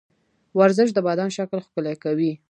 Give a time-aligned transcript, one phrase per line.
[0.59, 2.31] ورزش د بدن شکل ښکلی کوي.